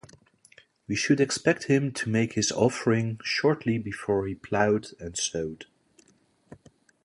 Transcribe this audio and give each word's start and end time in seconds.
We 0.87 0.95
should 0.95 1.21
expect 1.21 1.65
him 1.65 1.91
to 1.91 2.09
make 2.09 2.33
his 2.33 2.51
offering 2.51 3.19
shortly 3.23 3.77
before 3.77 4.25
he 4.25 4.33
ploughed 4.33 4.87
and 4.99 5.15
sowed. 5.15 5.67